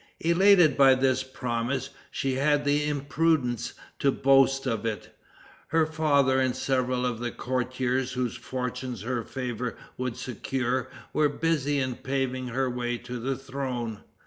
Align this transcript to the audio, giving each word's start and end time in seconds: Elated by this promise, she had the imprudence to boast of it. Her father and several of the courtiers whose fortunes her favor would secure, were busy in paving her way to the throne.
Elated 0.21 0.75
by 0.75 0.95
this 0.95 1.21
promise, 1.21 1.91
she 2.09 2.33
had 2.33 2.65
the 2.65 2.87
imprudence 2.87 3.73
to 3.99 4.09
boast 4.11 4.65
of 4.65 4.83
it. 4.83 5.15
Her 5.67 5.85
father 5.85 6.39
and 6.39 6.55
several 6.55 7.05
of 7.05 7.19
the 7.19 7.29
courtiers 7.29 8.13
whose 8.13 8.33
fortunes 8.35 9.03
her 9.03 9.23
favor 9.23 9.77
would 9.99 10.17
secure, 10.17 10.89
were 11.13 11.29
busy 11.29 11.77
in 11.77 11.97
paving 11.97 12.47
her 12.47 12.67
way 12.67 12.97
to 12.97 13.19
the 13.19 13.35
throne. 13.35 13.99